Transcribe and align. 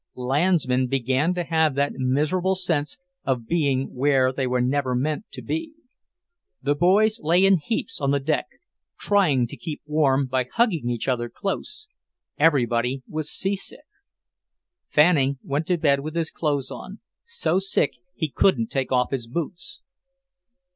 Landsmen 0.15 0.87
began 0.87 1.35
to 1.35 1.43
have 1.43 1.75
that 1.75 1.93
miserable 1.93 2.55
sense 2.55 2.97
of 3.23 3.45
being 3.45 3.93
where 3.93 4.33
they 4.33 4.47
were 4.47 4.59
never 4.59 4.95
meant 4.95 5.25
to 5.33 5.43
be. 5.43 5.73
The 6.59 6.73
boys 6.73 7.19
lay 7.21 7.45
in 7.45 7.57
heaps 7.57 8.01
on 8.01 8.09
the 8.09 8.19
deck, 8.19 8.47
trying 8.97 9.45
to 9.45 9.55
keep 9.55 9.83
warm 9.85 10.25
by 10.25 10.47
hugging 10.51 10.89
each 10.89 11.07
other 11.07 11.29
close. 11.29 11.87
Everybody 12.39 13.03
was 13.07 13.29
seasick. 13.29 13.85
Fanning 14.87 15.37
went 15.43 15.67
to 15.67 15.77
bed 15.77 15.99
with 15.99 16.15
his 16.15 16.31
clothes 16.31 16.71
on, 16.71 16.97
so 17.23 17.59
sick 17.59 17.97
he 18.15 18.27
couldn't 18.27 18.71
take 18.71 18.91
off 18.91 19.11
his 19.11 19.27
boots. 19.27 19.83